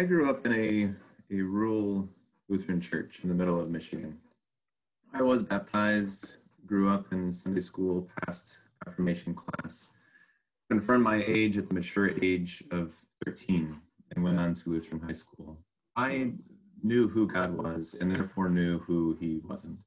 [0.00, 0.94] I grew up in a,
[1.30, 2.08] a rural
[2.48, 4.18] Lutheran church in the middle of Michigan.
[5.12, 9.92] I was baptized, grew up in Sunday school, passed confirmation class,
[10.70, 12.96] confirmed my age at the mature age of
[13.26, 13.78] 13,
[14.16, 15.58] and went on to Lutheran high school.
[15.94, 16.32] I
[16.82, 19.80] knew who God was and therefore knew who he wasn't.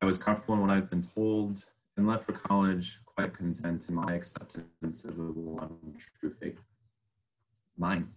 [0.00, 1.64] I was comfortable in what I've been told
[1.96, 6.60] and left for college quite content in my acceptance of the one true faith.
[7.76, 8.12] Mine.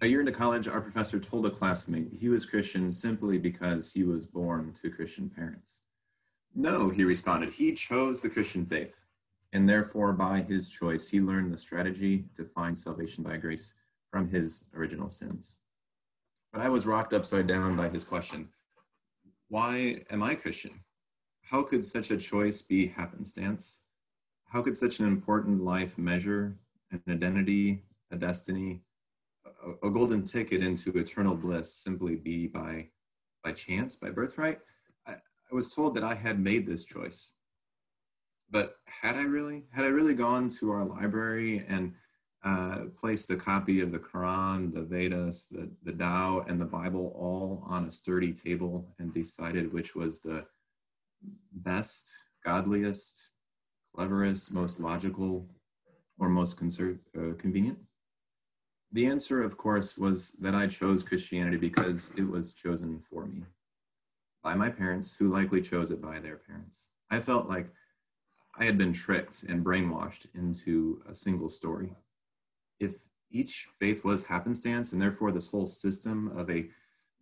[0.00, 4.04] A year into college, our professor told a classmate he was Christian simply because he
[4.04, 5.80] was born to Christian parents.
[6.54, 9.06] No, he responded, he chose the Christian faith,
[9.52, 13.74] and therefore, by his choice, he learned the strategy to find salvation by grace
[14.08, 15.58] from his original sins.
[16.52, 18.50] But I was rocked upside down by his question
[19.48, 20.84] Why am I Christian?
[21.42, 23.80] How could such a choice be happenstance?
[24.44, 26.56] How could such an important life measure
[26.92, 28.82] an identity, a destiny,
[29.82, 32.88] a, golden ticket into eternal bliss simply be by,
[33.44, 34.60] by chance, by birthright?
[35.06, 37.32] I, I was told that I had made this choice.
[38.50, 39.64] But had I really?
[39.70, 41.92] Had I really gone to our library and
[42.44, 47.12] uh, placed a copy of the Quran, the Vedas, the, the Tao, and the Bible
[47.16, 50.46] all on a sturdy table and decided which was the
[51.52, 53.30] best, godliest,
[53.94, 55.48] cleverest, most logical,
[56.18, 57.78] or most conser- uh, convenient?
[58.92, 63.44] The answer, of course, was that I chose Christianity because it was chosen for me
[64.42, 66.90] by my parents, who likely chose it by their parents.
[67.10, 67.68] I felt like
[68.56, 71.90] I had been tricked and brainwashed into a single story
[72.80, 76.68] if each faith was happenstance and therefore this whole system of a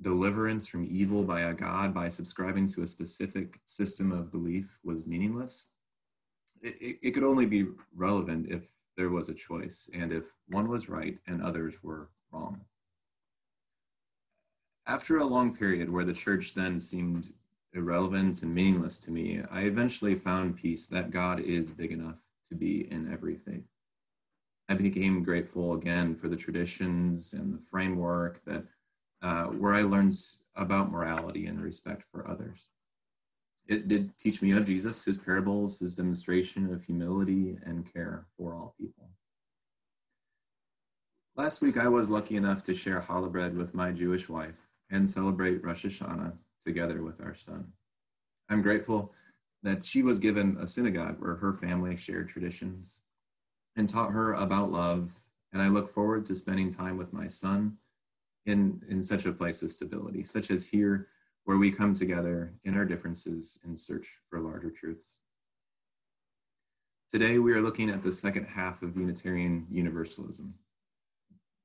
[0.00, 5.06] deliverance from evil by a god by subscribing to a specific system of belief was
[5.06, 5.70] meaningless
[6.62, 10.88] it, it, could only be relevant if there was a choice and if one was
[10.88, 12.60] right and others were wrong
[14.86, 17.32] after a long period where the church then seemed
[17.72, 22.54] irrelevant and meaningless to me i eventually found peace that god is big enough to
[22.54, 23.66] be in every faith
[24.68, 28.64] I became grateful again for the traditions and the framework that
[29.22, 30.14] uh, where I learned
[30.56, 32.70] about morality and respect for others.
[33.68, 38.54] It did teach me of Jesus, his parables, his demonstration of humility and care for
[38.54, 39.10] all people.
[41.34, 45.10] Last week, I was lucky enough to share challah bread with my Jewish wife and
[45.10, 46.32] celebrate Rosh Hashanah
[46.62, 47.72] together with our son.
[48.48, 49.12] I'm grateful
[49.62, 53.02] that she was given a synagogue where her family shared traditions
[53.74, 55.20] and taught her about love.
[55.52, 57.78] And I look forward to spending time with my son
[58.46, 61.08] in, in such a place of stability, such as here,
[61.46, 65.20] where we come together in our differences in search for larger truths.
[67.08, 70.54] Today, we are looking at the second half of Unitarian Universalism,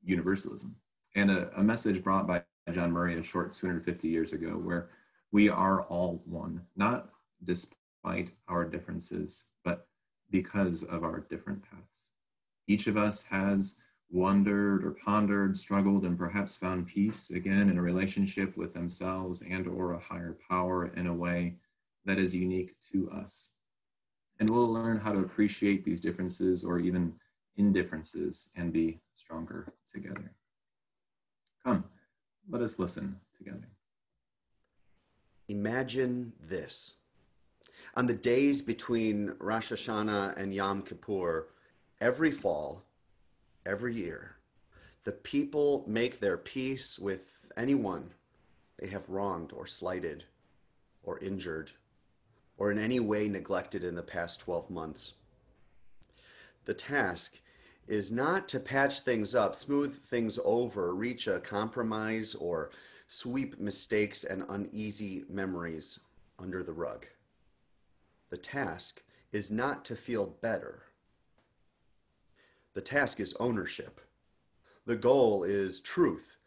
[0.03, 0.75] Universalism,
[1.15, 4.91] and a, a message brought by John Murray a short 250 years ago, where
[5.31, 7.09] we are all one, not
[7.43, 9.87] despite our differences, but
[10.29, 12.11] because of our different paths.
[12.67, 13.77] Each of us has
[14.11, 19.67] wondered or pondered, struggled, and perhaps found peace again in a relationship with themselves and
[19.67, 21.55] or a higher power in a way
[22.05, 23.51] that is unique to us.
[24.39, 27.13] And we'll learn how to appreciate these differences or even
[27.57, 30.33] indifferences and be stronger together.
[31.63, 31.85] Come,
[32.49, 33.69] let us listen together.
[35.47, 36.93] Imagine this
[37.95, 41.47] on the days between Rosh Hashanah and Yom Kippur,
[41.99, 42.83] every fall,
[43.65, 44.37] every year,
[45.03, 48.11] the people make their peace with anyone
[48.79, 50.25] they have wronged or slighted
[51.03, 51.71] or injured
[52.57, 55.13] or in any way neglected in the past 12 months.
[56.65, 57.39] The task
[57.87, 62.71] is not to patch things up, smooth things over, reach a compromise, or
[63.07, 65.99] sweep mistakes and uneasy memories
[66.39, 67.07] under the rug.
[68.29, 69.01] The task
[69.31, 70.83] is not to feel better.
[72.73, 74.01] The task is ownership.
[74.85, 76.37] The goal is truth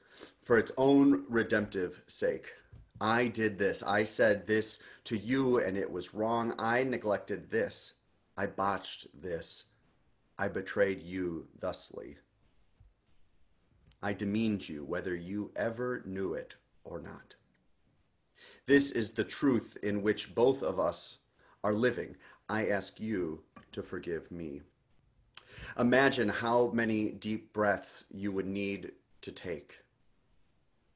[0.43, 2.53] for its own redemptive sake.
[3.01, 3.83] I did this.
[3.83, 6.55] I said this to you and it was wrong.
[6.59, 7.95] I neglected this.
[8.37, 9.65] I botched this.
[10.39, 12.17] I betrayed you thusly.
[14.03, 16.55] I demeaned you, whether you ever knew it
[16.85, 17.35] or not.
[18.67, 21.19] This is the truth in which both of us
[21.63, 22.17] are living.
[22.49, 23.43] I ask you
[23.73, 24.63] to forgive me.
[25.77, 28.93] Imagine how many deep breaths you would need
[29.23, 29.79] to take.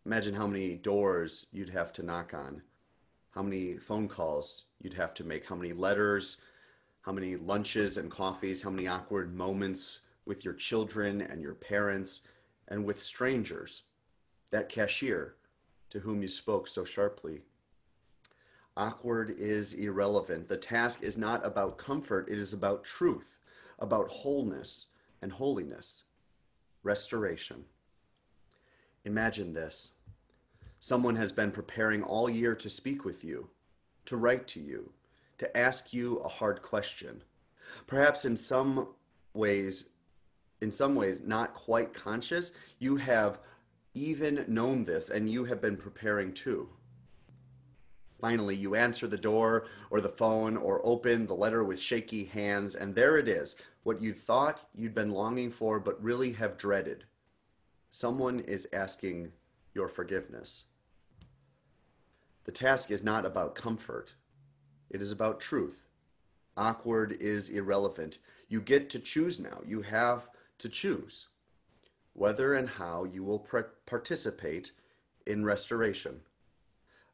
[0.06, 2.62] Imagine how many doors you'd have to knock on,
[3.32, 6.36] how many phone calls you'd have to make, how many letters,
[7.00, 12.20] how many lunches and coffees, how many awkward moments with your children and your parents
[12.68, 13.82] and with strangers,
[14.52, 15.34] that cashier
[15.90, 17.40] to whom you spoke so sharply.
[18.76, 20.48] Awkward is irrelevant.
[20.48, 23.37] The task is not about comfort, it is about truth,
[23.78, 24.86] about wholeness
[25.20, 26.02] and holiness,
[26.82, 27.64] restoration.
[29.04, 29.92] Imagine this
[30.80, 33.48] someone has been preparing all year to speak with you,
[34.06, 34.92] to write to you,
[35.38, 37.22] to ask you a hard question.
[37.86, 38.88] Perhaps in some
[39.34, 39.90] ways,
[40.60, 43.40] in some ways, not quite conscious, you have
[43.94, 46.68] even known this and you have been preparing too.
[48.20, 52.74] Finally, you answer the door or the phone or open the letter with shaky hands,
[52.74, 53.54] and there it is,
[53.84, 57.04] what you thought you'd been longing for but really have dreaded.
[57.90, 59.32] Someone is asking
[59.72, 60.64] your forgiveness.
[62.44, 64.14] The task is not about comfort,
[64.90, 65.84] it is about truth.
[66.56, 68.18] Awkward is irrelevant.
[68.48, 69.60] You get to choose now.
[69.64, 70.28] You have
[70.58, 71.28] to choose
[72.14, 73.46] whether and how you will
[73.86, 74.72] participate
[75.24, 76.22] in restoration.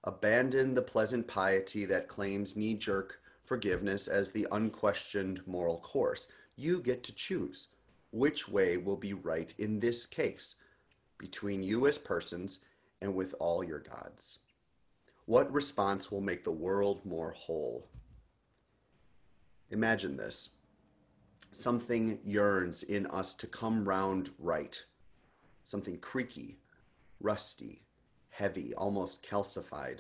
[0.05, 6.29] Abandon the pleasant piety that claims knee jerk forgiveness as the unquestioned moral course.
[6.57, 7.69] You get to choose
[8.11, 10.55] which way will be right in this case
[11.19, 12.61] between you as persons
[13.01, 14.39] and with all your gods.
[15.27, 17.89] What response will make the world more whole?
[19.71, 20.51] Imagine this.
[21.51, 24.85] Something yearns in us to come round right
[25.65, 26.59] something creaky,
[27.21, 27.84] rusty,
[28.35, 29.99] heavy, almost calcified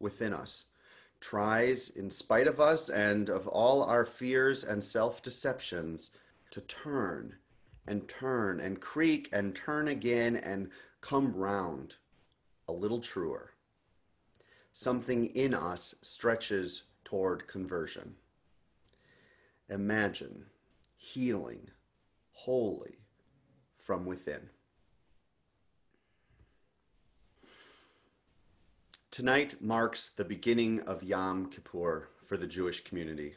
[0.00, 0.64] within us,
[1.20, 6.10] tries, in spite of us and of all our fears and self deceptions,
[6.50, 7.36] to turn
[7.86, 10.68] and turn and creak and turn again and
[11.00, 11.96] come round
[12.68, 13.52] a little truer.
[14.72, 18.16] Something in us stretches toward conversion.
[19.70, 20.46] Imagine
[20.96, 21.70] healing
[22.32, 22.98] wholly
[23.76, 24.50] from within.
[29.16, 33.36] Tonight marks the beginning of Yom Kippur for the Jewish community.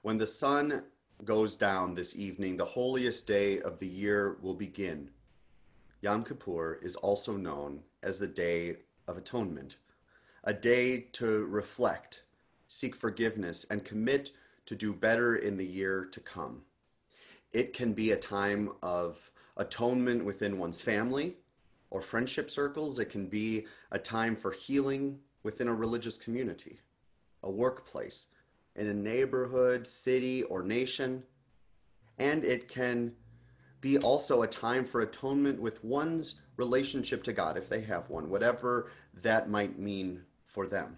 [0.00, 0.84] When the sun
[1.22, 5.10] goes down this evening, the holiest day of the year will begin.
[6.00, 8.76] Yom Kippur is also known as the Day
[9.06, 9.76] of Atonement,
[10.42, 12.22] a day to reflect,
[12.66, 14.30] seek forgiveness, and commit
[14.64, 16.62] to do better in the year to come.
[17.52, 21.36] It can be a time of atonement within one's family
[21.92, 22.98] or friendship circles.
[22.98, 26.80] It can be a time for healing within a religious community,
[27.42, 28.26] a workplace,
[28.74, 31.22] in a neighborhood, city, or nation.
[32.18, 33.12] And it can
[33.82, 38.30] be also a time for atonement with one's relationship to God, if they have one,
[38.30, 38.90] whatever
[39.22, 40.96] that might mean for them.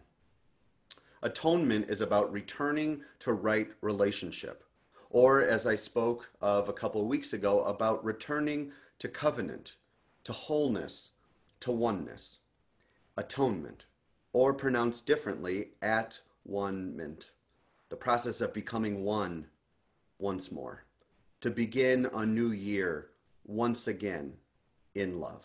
[1.22, 4.62] Atonement is about returning to right relationship,
[5.10, 8.70] or as I spoke of a couple of weeks ago, about returning
[9.00, 9.74] to covenant,
[10.24, 11.12] to wholeness,
[11.60, 12.38] to oneness,
[13.16, 13.84] atonement,
[14.32, 17.30] or pronounced differently, at one mint,
[17.88, 19.46] the process of becoming one
[20.18, 20.84] once more,
[21.40, 23.10] to begin a new year
[23.44, 24.34] once again
[24.94, 25.44] in love.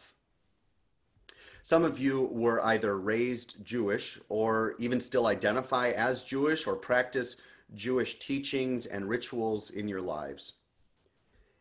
[1.61, 7.35] Some of you were either raised Jewish or even still identify as Jewish or practice
[7.75, 10.53] Jewish teachings and rituals in your lives.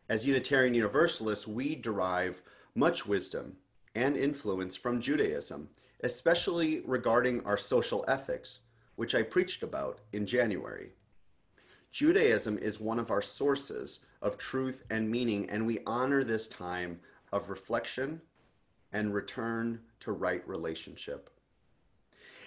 [0.07, 2.41] As Unitarian Universalists, we derive
[2.79, 3.57] much wisdom
[3.93, 5.67] and influence from Judaism,
[6.01, 8.61] especially regarding our social ethics,
[8.95, 10.93] which I preached about in January.
[11.91, 17.01] Judaism is one of our sources of truth and meaning, and we honor this time
[17.33, 18.21] of reflection
[18.93, 21.29] and return to right relationship.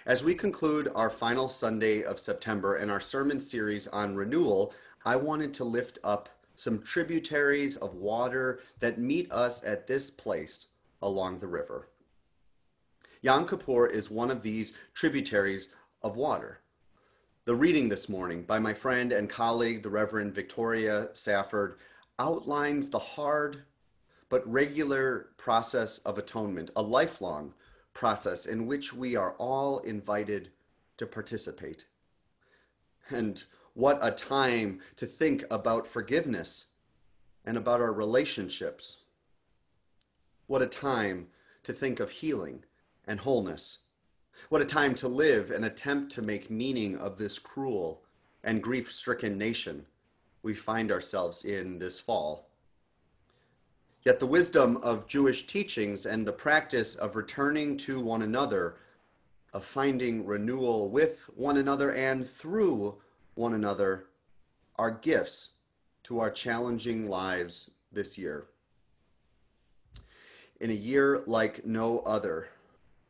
[0.06, 4.72] As we conclude our final Sunday of September and our sermon series on renewal,
[5.04, 6.30] I wanted to lift up
[6.62, 10.68] some tributaries of water that meet us at this place
[11.02, 11.88] along the river.
[13.20, 15.70] Yom Kippur is one of these tributaries
[16.02, 16.60] of water.
[17.46, 21.78] The reading this morning by my friend and colleague, the Reverend Victoria Safford,
[22.20, 23.64] outlines the hard
[24.28, 27.54] but regular process of atonement, a lifelong
[27.92, 30.52] process in which we are all invited
[30.98, 31.86] to participate.
[33.10, 33.42] And
[33.74, 36.66] what a time to think about forgiveness
[37.44, 38.98] and about our relationships.
[40.46, 41.28] What a time
[41.62, 42.64] to think of healing
[43.06, 43.78] and wholeness.
[44.48, 48.02] What a time to live and attempt to make meaning of this cruel
[48.44, 49.86] and grief stricken nation
[50.42, 52.48] we find ourselves in this fall.
[54.04, 58.76] Yet the wisdom of Jewish teachings and the practice of returning to one another,
[59.52, 62.96] of finding renewal with one another and through
[63.34, 64.06] one another
[64.76, 65.50] our gifts
[66.02, 68.46] to our challenging lives this year.
[70.62, 72.48] in a year like no other.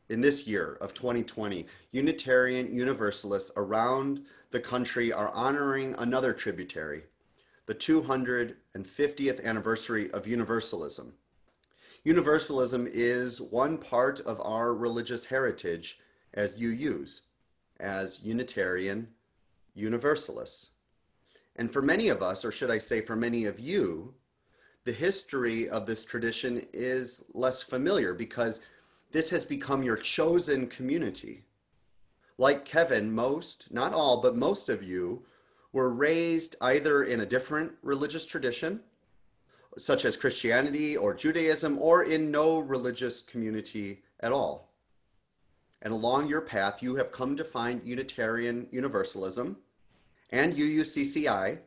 [0.09, 7.05] In this year of 2020, Unitarian Universalists around the country are honoring another tributary,
[7.67, 11.13] the 250th anniversary of Universalism.
[12.05, 15.99] Universalism is one part of our religious heritage
[16.33, 17.21] as you use,
[17.79, 19.09] as Unitarian
[19.75, 20.71] Universalists.
[21.57, 24.15] And for many of us, or should I say for many of you,
[24.85, 28.61] the history of this tradition is less familiar because
[29.13, 31.45] this has become your chosen community.
[32.39, 35.25] Like Kevin, most, not all, but most of you
[35.73, 38.81] were raised either in a different religious tradition,
[39.79, 44.72] such as Christianity or Judaism, or in no religious community at all.
[45.83, 49.57] And along your path, you have come to find Unitarian Universalism
[50.31, 51.59] and UUCCI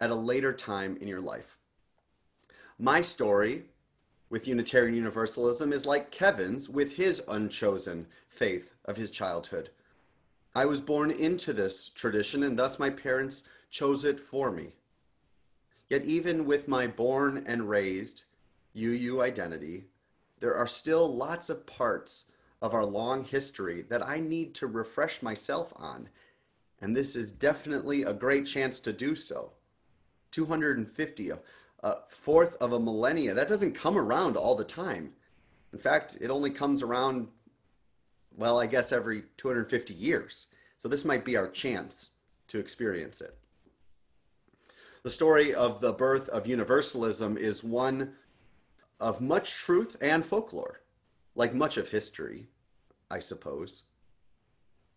[0.00, 1.56] at a later time in your life.
[2.76, 3.66] My story
[4.28, 9.70] with Unitarian Universalism is like Kevin's with his unchosen faith of his childhood.
[10.54, 14.72] I was born into this tradition, and thus my parents chose it for me.
[15.88, 18.24] Yet, even with my born and raised
[18.76, 19.84] UU identity,
[20.40, 22.24] there are still lots of parts
[22.62, 26.08] of our long history that I need to refresh myself on
[26.82, 29.52] and this is definitely a great chance to do so.
[30.32, 31.38] 250, a,
[31.84, 35.12] a fourth of a millennia, that doesn't come around all the time.
[35.72, 37.28] In fact, it only comes around,
[38.36, 40.46] well, I guess every 250 years.
[40.78, 42.10] So this might be our chance
[42.48, 43.38] to experience it.
[45.04, 48.14] The story of the birth of universalism is one
[48.98, 50.80] of much truth and folklore,
[51.36, 52.48] like much of history,
[53.12, 53.82] I suppose.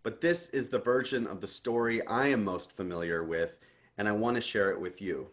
[0.02, 3.58] But this is the version of the story I am most familiar with,
[3.98, 5.28] and I want to share it with you.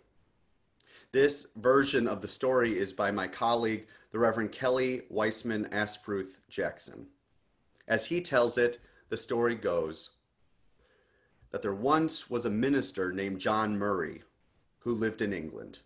[1.13, 7.07] This version of the story is by my colleague, the Reverend Kelly Weisman Asprooth Jackson.
[7.87, 10.11] As he tells it, the story goes
[11.53, 14.23] that there once was a minister named John Murray
[14.81, 15.79] who lived in England.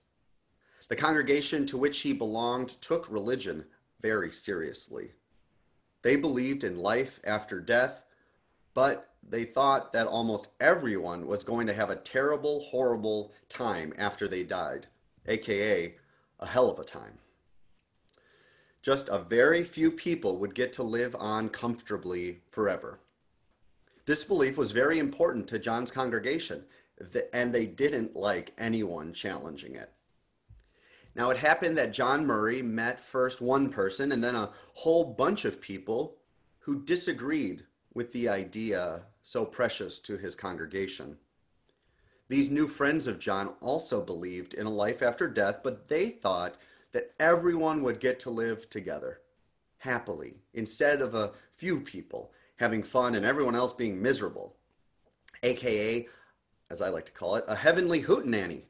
[0.88, 3.67] The congregation to which he belonged took religion
[4.00, 5.11] very seriously.
[6.06, 8.04] They believed in life after death
[8.75, 14.28] but they thought that almost everyone was going to have a terrible, horrible time after
[14.28, 14.86] they died,
[15.26, 15.96] aka
[16.38, 17.18] a hell of a time.
[18.82, 23.00] Just a very few people would get to live on comfortably forever.
[24.04, 26.66] This belief was very important to John's congregation,
[27.32, 29.90] and they didn't like anyone challenging it.
[31.16, 35.46] Now, it happened that John Murray met first one person and then a whole bunch
[35.46, 36.18] of people
[36.58, 41.16] who disagreed with the idea so precious to his congregation.
[42.28, 46.58] These new friends of John also believed in a life after death, but they thought
[46.92, 49.23] that everyone would get to live together
[49.78, 54.56] happily instead of a few people having fun and everyone else being miserable,
[55.42, 56.06] aka,
[56.68, 58.64] as I like to call it, a heavenly hootenanny.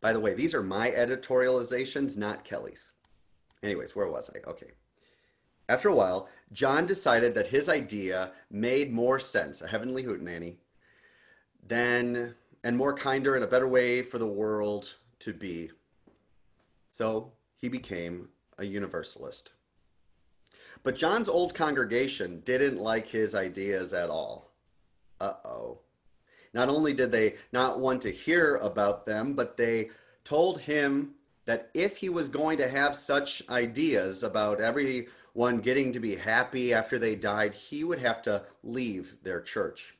[0.00, 2.92] By the way, these are my editorializations, not Kelly's.
[3.62, 4.48] Anyways, where was I?
[4.48, 4.72] Okay.
[5.68, 10.56] After a while, John decided that his idea made more sense, a heavenly hootenanny,
[11.66, 15.70] than and more kinder and a better way for the world to be.
[16.90, 18.28] So he became
[18.58, 19.52] a universalist.
[20.82, 24.52] But John's old congregation didn't like his ideas at all.
[25.20, 25.80] Uh oh.
[26.52, 29.90] Not only did they not want to hear about them, but they
[30.24, 31.14] told him
[31.44, 36.72] that if he was going to have such ideas about everyone getting to be happy
[36.74, 39.96] after they died, he would have to leave their church.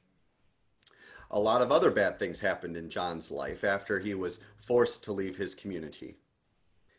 [1.31, 5.13] A lot of other bad things happened in John's life after he was forced to
[5.13, 6.17] leave his community.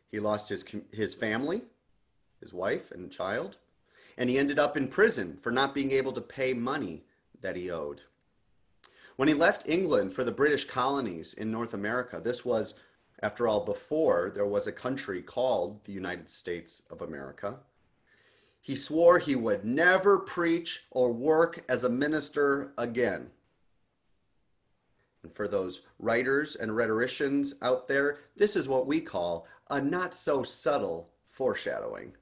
[0.10, 1.64] He lost his, his family,
[2.40, 3.58] his wife and child,
[4.18, 7.04] and he ended up in prison for not being able to pay money
[7.42, 8.02] that he owed.
[9.22, 12.74] When he left England for the British colonies in North America, this was,
[13.22, 17.58] after all, before there was a country called the United States of America.
[18.62, 23.30] He swore he would never preach or work as a minister again.
[25.22, 30.16] And for those writers and rhetoricians out there, this is what we call a not
[30.16, 32.14] so subtle foreshadowing.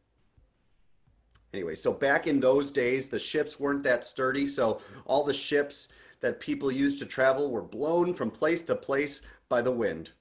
[1.54, 5.88] Anyway, so back in those days, the ships weren't that sturdy, so all the ships
[6.22, 10.12] that people used to travel were blown from place to place by the wind.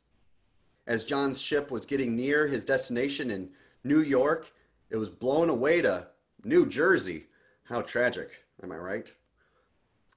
[0.86, 3.50] As John's ship was getting near his destination in
[3.84, 4.50] New York,
[4.90, 6.08] it was blown away to
[6.44, 7.26] New Jersey.
[7.64, 9.12] How tragic, am I right?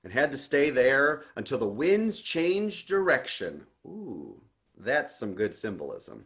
[0.04, 3.66] And had to stay there until the winds changed direction.
[3.86, 4.42] Ooh,
[4.78, 6.26] that's some good symbolism.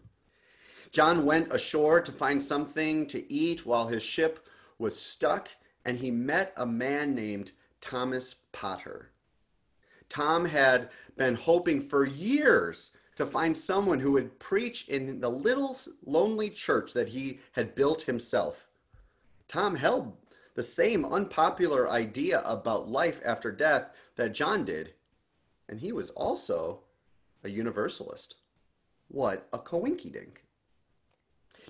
[0.91, 4.45] John went ashore to find something to eat while his ship
[4.77, 5.49] was stuck,
[5.83, 9.11] and he met a man named Thomas Potter.
[10.09, 15.77] Tom had been hoping for years to find someone who would preach in the little
[16.05, 18.67] lonely church that he had built himself.
[19.47, 20.17] Tom held
[20.55, 24.93] the same unpopular idea about life after death that John did,
[25.69, 26.81] and he was also
[27.43, 28.35] a universalist.
[29.07, 30.37] What a coinkydink.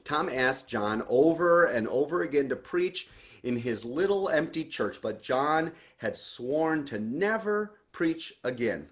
[0.04, 3.10] Tom asked John over and over again to preach
[3.44, 8.90] in his little empty church, but John had sworn to never preach again.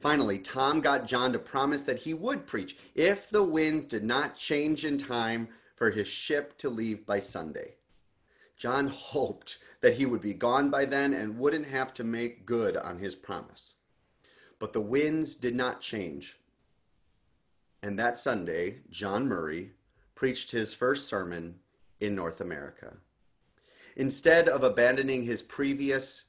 [0.00, 4.36] Finally, Tom got John to promise that he would preach if the wind did not
[4.36, 7.74] change in time for his ship to leave by Sunday.
[8.56, 12.76] John hoped that he would be gone by then and wouldn't have to make good
[12.76, 13.76] on his promise.
[14.58, 16.36] But the winds did not change.
[17.80, 19.70] And that Sunday, John Murray
[20.16, 21.60] preached his first sermon
[22.00, 22.96] in North America.
[23.94, 26.24] Instead of abandoning his previous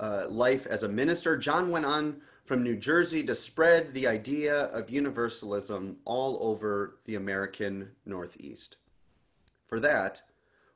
[0.00, 4.64] uh, life as a minister, John went on from New Jersey to spread the idea
[4.64, 8.78] of universalism all over the American Northeast.
[9.68, 10.22] For that,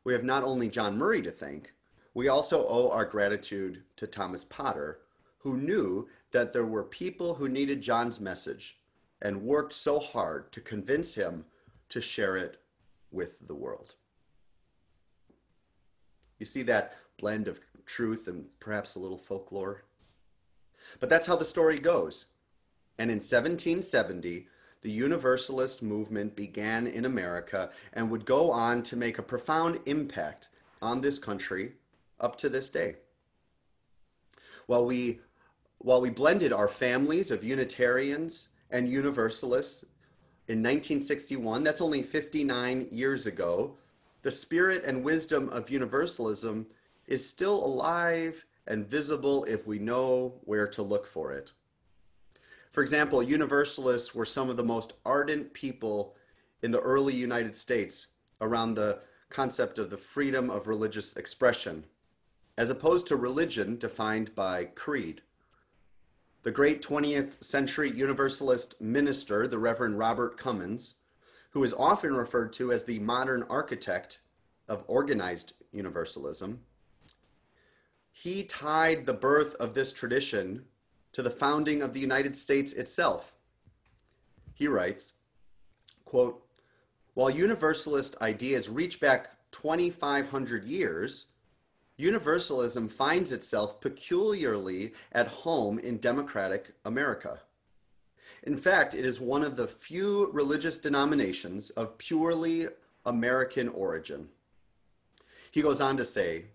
[0.05, 1.73] we have not only John Murray to thank,
[2.13, 5.01] we also owe our gratitude to Thomas Potter,
[5.39, 8.79] who knew that there were people who needed John's message
[9.23, 11.45] and worked so hard to convince him
[11.89, 12.61] to share it
[13.11, 13.95] with the world.
[16.39, 19.85] You see that blend of truth and perhaps a little folklore?
[21.01, 22.27] But that's how the story goes.
[22.99, 24.47] And in 1770,
[24.83, 30.49] the Universalist movement began in America and would go on to make a profound impact
[30.83, 31.73] on this country
[32.21, 32.97] up to this day.
[34.67, 35.21] While we,
[35.79, 39.85] while we blended our families of Unitarians and Universalists
[40.49, 43.77] in 1961, that's only 59 years ago,
[44.23, 46.67] the spirit and wisdom of Universalism
[47.07, 51.53] is still alive and visible if we know where to look for it.
[52.73, 56.17] For example, Universalists were some of the most ardent people
[56.63, 58.09] in the early United States
[58.41, 61.85] around the concept of the freedom of religious expression,
[62.57, 65.23] as opposed to religion defined by creed.
[66.43, 70.97] The great 20th century Universalist minister, the Reverend Robert Cummins,
[71.51, 74.19] who is often referred to as the modern architect
[74.69, 76.61] of organized Universalism,
[78.17, 80.65] he tied the birth of this tradition
[81.13, 83.35] to the founding of the United States itself.
[84.55, 85.15] He writes,
[86.05, 86.41] quote,
[87.15, 91.27] while Universalist ideas reach back 2,500 years,
[91.97, 97.41] Universalism finds itself peculiarly at home in democratic America.
[98.45, 102.69] In fact, it is one of the few religious denominations of purely
[103.05, 104.29] American origin.
[105.51, 106.47] He goes on to say,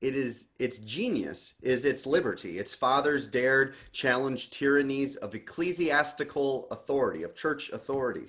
[0.00, 2.58] it is its genius is its liberty.
[2.58, 8.28] Its fathers dared challenge tyrannies of ecclesiastical authority, of church authority,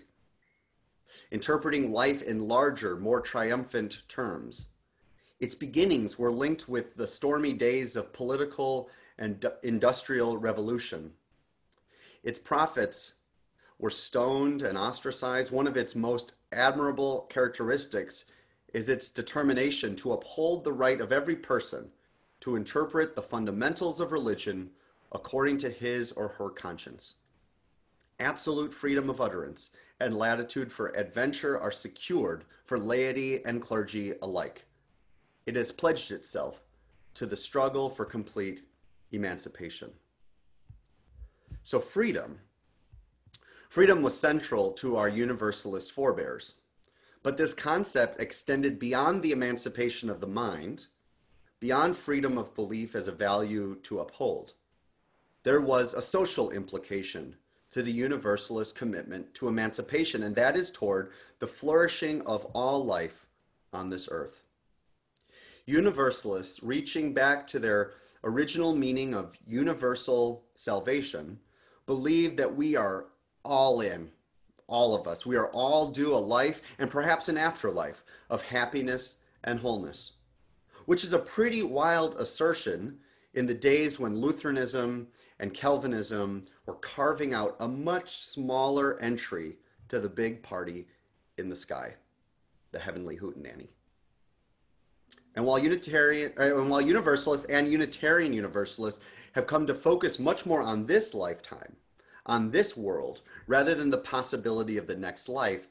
[1.31, 4.67] interpreting life in larger, more triumphant terms.
[5.39, 11.11] Its beginnings were linked with the stormy days of political and industrial revolution.
[12.23, 13.13] Its prophets
[13.77, 15.51] were stoned and ostracized.
[15.51, 18.25] One of its most admirable characteristics
[18.77, 21.89] is its determination to uphold the right of every person
[22.39, 24.69] to interpret the fundamentals of religion
[25.11, 27.15] according to his or her conscience.
[28.19, 34.65] Absolute freedom of utterance and latitude for adventure are secured for laity and clergy alike.
[35.47, 36.61] It has pledged itself
[37.15, 38.61] to the struggle for complete
[39.11, 39.89] emancipation.
[41.63, 42.41] So, freedom.
[43.69, 46.53] Freedom was central to our Universalist forebears.
[47.27, 50.85] But this concept extended beyond the emancipation of the mind,
[51.59, 54.53] beyond freedom of belief as a value to uphold.
[55.43, 57.35] There was a social implication
[57.71, 63.27] to the universalist commitment to emancipation, and that is toward the flourishing of all life
[63.73, 64.45] on this earth.
[65.65, 67.91] Universalists, reaching back to their
[68.23, 71.39] original meaning of universal salvation,
[71.87, 73.07] believe that we are
[73.43, 74.11] all in
[74.67, 75.25] all of us.
[75.25, 80.13] We are all due a life and perhaps an afterlife of happiness and wholeness,
[80.85, 82.99] which is a pretty wild assertion
[83.33, 85.07] in the days when Lutheranism
[85.39, 89.57] and Calvinism were carving out a much smaller entry
[89.89, 90.87] to the big party
[91.37, 91.93] in the sky,
[92.71, 93.69] the heavenly hootenanny.
[95.35, 98.99] And while Unitarian, uh, and while Universalists and Unitarian Universalists
[99.33, 101.75] have come to focus much more on this lifetime,
[102.27, 105.67] on this world rather than the possibility of the next life,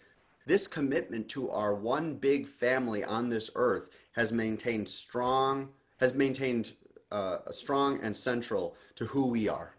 [0.46, 6.72] this commitment to our one big family on this earth has maintained strong, has maintained
[7.12, 9.74] uh, strong and central to who we are.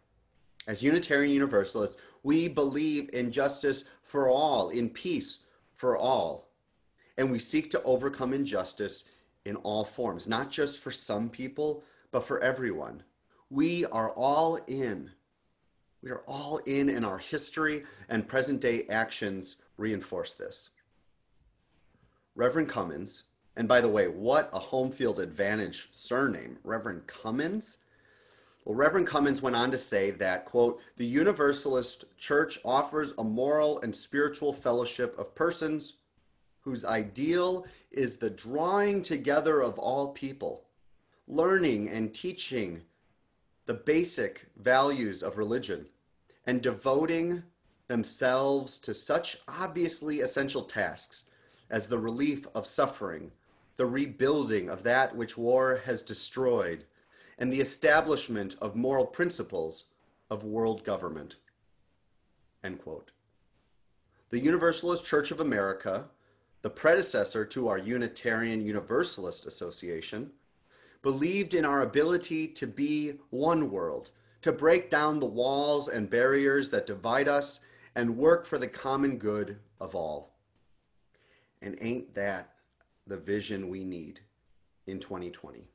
[0.67, 5.39] As Unitarian Universalists, we believe in justice for all, in peace
[5.73, 6.49] for all.
[7.17, 9.05] And we seek to overcome injustice
[9.45, 13.03] in all forms, not just for some people, but for everyone.
[13.49, 15.11] We are all in.
[16.07, 20.69] We are all in, and our history and present day actions reinforce this.
[22.33, 23.23] Reverend Cummins,
[23.57, 27.79] and by the way, what a home field advantage surname, Reverend Cummins.
[28.63, 33.81] Well, Reverend Cummins went on to say that, quote, the Universalist Church offers a moral
[33.81, 35.95] and spiritual fellowship of persons
[36.61, 40.67] whose ideal is the drawing together of all people,
[41.27, 42.83] learning and teaching
[43.65, 45.85] the basic values of religion,
[46.47, 47.43] and devoting
[47.87, 51.25] themselves to such obviously essential tasks
[51.69, 53.31] as the relief of suffering,
[53.75, 56.85] the rebuilding of that which war has destroyed,
[57.37, 59.85] and the establishment of moral principles
[60.31, 61.35] of world government.
[62.63, 63.11] End quote.
[64.31, 66.05] The Universalist Church of America
[66.61, 70.31] the predecessor to our Unitarian Universalist Association,
[71.01, 74.11] believed in our ability to be one world,
[74.47, 77.59] to break down the walls and barriers that divide us
[77.95, 80.33] and work for the common good of all.
[81.61, 82.53] And ain't that
[83.05, 84.21] the vision we need
[84.85, 85.67] in 2020?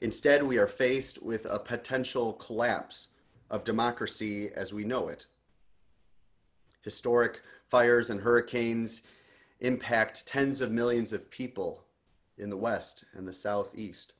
[0.00, 3.08] Instead, we are faced with a potential collapse
[3.48, 5.26] of democracy as we know it.
[6.82, 9.02] Historic fires and hurricanes
[9.60, 11.84] impact tens of millions of people
[12.36, 14.14] in the West and the Southeast.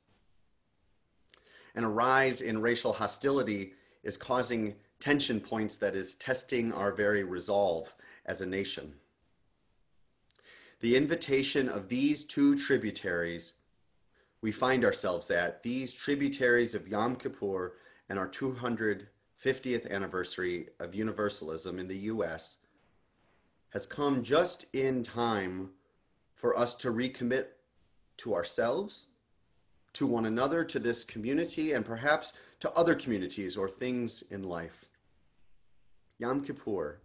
[1.75, 7.23] And a rise in racial hostility is causing tension points that is testing our very
[7.23, 7.93] resolve
[8.25, 8.93] as a nation.
[10.79, 13.53] The invitation of these two tributaries
[14.45, 17.77] we find ourselves at, these tributaries of Yom Kippur
[18.09, 22.57] and our 250th anniversary of Universalism in the US,
[23.71, 25.71] has come just in time
[26.35, 27.45] for us to recommit
[28.17, 29.07] to ourselves,
[29.95, 34.85] to one another, to this community, and perhaps to other communities or things in life.
[36.19, 36.99] Yom Kippur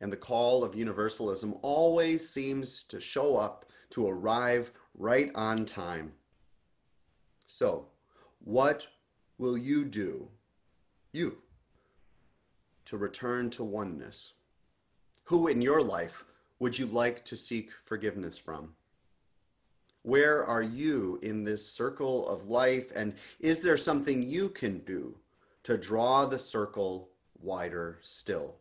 [0.00, 6.12] and the call of universalism always seems to show up, to arrive right on time.
[7.46, 7.86] So,
[8.44, 8.86] what
[9.38, 10.28] will you do,
[11.12, 11.38] you,
[12.84, 14.34] to return to oneness?
[15.24, 16.24] Who in your life
[16.58, 18.74] would you like to seek forgiveness from?
[20.02, 22.90] Where are you in this circle of life?
[22.94, 25.16] And is there something you can do
[25.64, 28.56] to draw the circle wider still?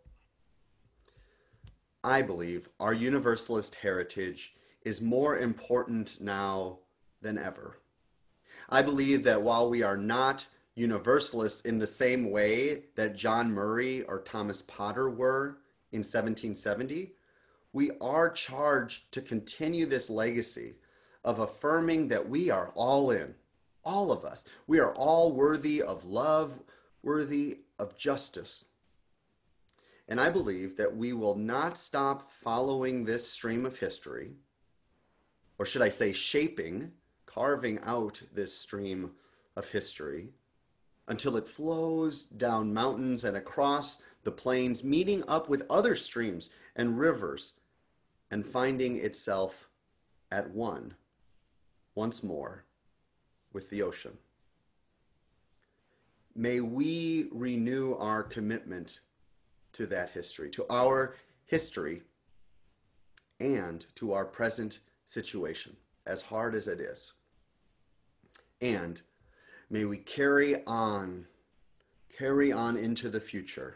[2.03, 6.79] I believe our Universalist heritage is more important now
[7.21, 7.79] than ever.
[8.69, 14.03] I believe that while we are not Universalists in the same way that John Murray
[14.03, 15.57] or Thomas Potter were,
[15.91, 17.13] in 1770,
[17.73, 20.75] we are charged to continue this legacy
[21.23, 23.35] of affirming that we are all in,
[23.83, 24.45] all of us.
[24.67, 26.59] We are all worthy of love,
[27.03, 28.65] worthy of justice.
[30.07, 34.31] And I believe that we will not stop following this stream of history,
[35.57, 36.93] or should I say, shaping,
[37.25, 39.11] carving out this stream
[39.55, 40.29] of history
[41.07, 46.99] until it flows down mountains and across the plains, meeting up with other streams and
[46.99, 47.53] rivers,
[48.31, 49.67] and finding itself
[50.31, 50.93] at one,
[51.99, 52.63] once more,
[53.51, 54.17] with the ocean.
[56.33, 59.01] May we renew our commitment
[59.73, 62.03] to that history, to our history,
[63.41, 67.11] and to our present situation, as hard as it is.
[68.61, 69.01] And
[69.69, 71.25] may we carry on,
[72.17, 73.75] carry on into the future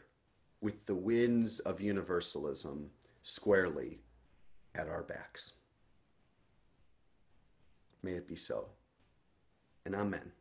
[0.61, 3.99] with the winds of universalism squarely
[4.73, 5.51] at our backs.
[8.03, 8.67] May it be so.
[9.85, 10.31] And amen.